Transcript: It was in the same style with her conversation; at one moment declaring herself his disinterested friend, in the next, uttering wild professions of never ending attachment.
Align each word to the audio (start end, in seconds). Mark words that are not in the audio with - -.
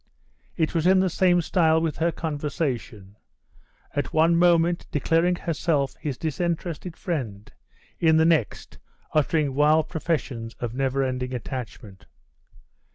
It 0.57 0.73
was 0.73 0.87
in 0.87 0.99
the 0.99 1.11
same 1.11 1.41
style 1.41 1.79
with 1.79 1.97
her 1.97 2.11
conversation; 2.11 3.17
at 3.93 4.11
one 4.13 4.35
moment 4.35 4.87
declaring 4.91 5.35
herself 5.35 5.93
his 5.99 6.17
disinterested 6.17 6.97
friend, 6.97 7.51
in 7.99 8.17
the 8.17 8.25
next, 8.25 8.79
uttering 9.13 9.53
wild 9.53 9.89
professions 9.89 10.55
of 10.59 10.73
never 10.73 11.03
ending 11.03 11.35
attachment. 11.35 12.07